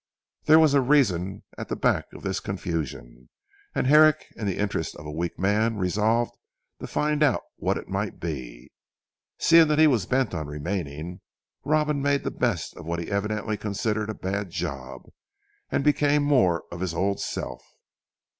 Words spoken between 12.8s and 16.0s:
what he evidently considered a bad job, and